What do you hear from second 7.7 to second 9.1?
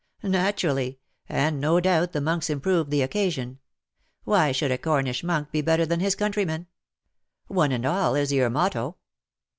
and alF is your motto."